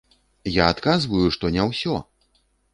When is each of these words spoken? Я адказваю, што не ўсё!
Я 0.53 0.69
адказваю, 0.75 1.23
што 1.37 1.53
не 1.59 1.69
ўсё! 1.71 1.95